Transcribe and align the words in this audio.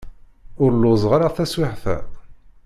Ur 0.63 0.71
lluẓeɣ 0.75 1.11
ara 1.13 1.35
taswiεt-a. 1.35 1.97